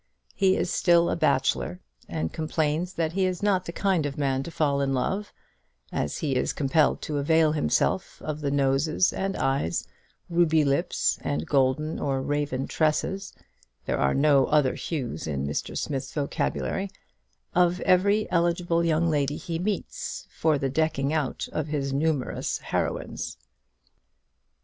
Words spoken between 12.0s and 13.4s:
raven tresses